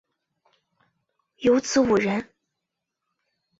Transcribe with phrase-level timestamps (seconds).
[1.37, 2.27] 有子五人